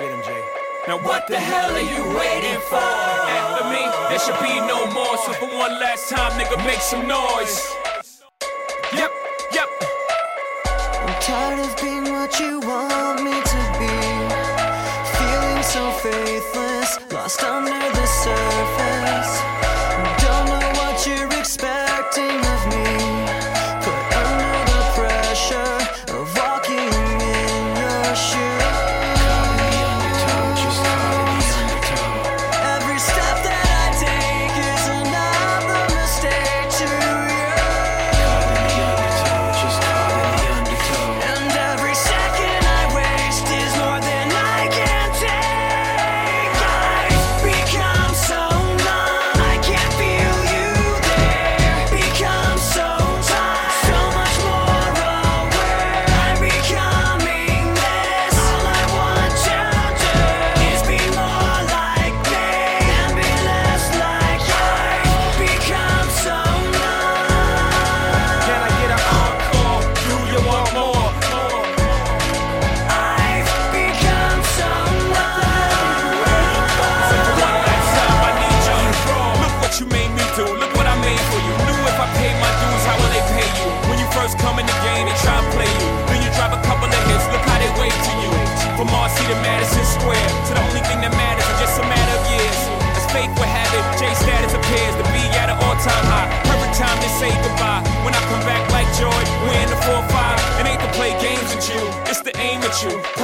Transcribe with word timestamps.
Get 0.00 0.12
him, 0.12 0.22
Jay. 0.22 0.42
Now 0.88 0.96
what 0.96 1.26
the 1.26 1.38
hell 1.38 1.76
are 1.76 1.78
you 1.78 2.02
waiting 2.16 2.58
for? 2.70 2.76
After 2.76 3.68
me, 3.68 3.84
there 4.08 4.18
should 4.18 4.40
be 4.40 4.58
no 4.66 4.86
more. 4.94 5.18
So 5.18 5.34
for 5.34 5.44
one 5.44 5.78
last 5.78 6.08
time, 6.08 6.32
nigga, 6.40 6.56
make 6.64 6.80
some 6.80 7.06
noise. 7.06 7.76
Yep, 8.94 9.12
yep. 9.52 9.68
I'm 10.64 11.20
tired 11.20 11.60
of 11.60 11.76
being 11.82 12.10
what 12.14 12.40
you 12.40 12.60
want. 12.60 12.89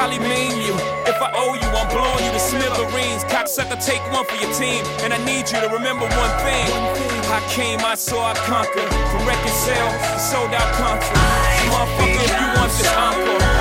probably 0.07 0.29
mean 0.29 0.61
you. 0.63 0.75
If 1.07 1.21
I 1.21 1.33
owe 1.35 1.55
you, 1.55 1.69
I'm 1.75 1.89
blowing 1.91 2.25
you 2.25 2.31
to 2.31 2.39
smithereens. 2.39 3.25
Cocksucker, 3.25 3.85
take 3.85 4.01
one 4.13 4.25
for 4.25 4.37
your 4.37 4.53
team. 4.55 4.85
And 5.03 5.13
I 5.13 5.19
need 5.25 5.51
you 5.51 5.59
to 5.61 5.69
remember 5.69 6.07
one 6.07 6.33
thing. 6.47 6.71
I 7.35 7.43
came, 7.51 7.81
I 7.81 7.97
saw, 7.97 8.31
I 8.31 8.35
conquered. 8.47 8.89
From 9.11 9.27
record 9.27 9.51
sale, 9.51 9.91
sold 10.19 10.55
out 10.55 10.73
country. 10.79 11.17
Motherfucker, 11.75 12.23
if 12.23 12.41
you 12.41 12.47
want 12.55 12.71
this 12.79 12.95
encore. 12.95 13.56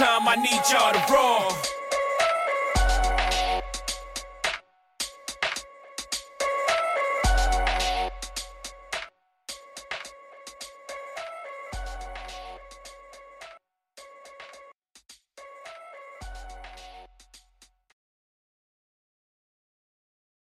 time 0.00 0.26
I 0.26 0.36
need 0.36 0.62
y'all 0.72 0.94
to 0.94 1.12
roar. 1.12 1.79